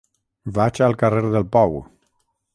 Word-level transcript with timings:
Vaig 0.55 0.81
al 0.85 0.97
carrer 1.03 1.21
del 1.37 1.47
Pou. 1.57 1.79